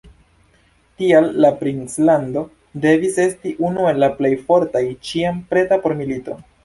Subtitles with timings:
[1.01, 2.43] Tial la princlando
[2.85, 6.41] devis esti unu el la plej fortaj, ĉiam preta por milito.